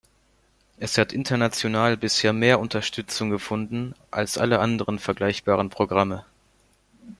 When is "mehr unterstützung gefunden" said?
2.33-3.93